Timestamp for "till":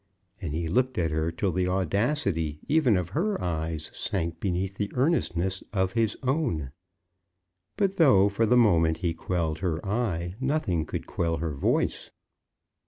1.31-1.51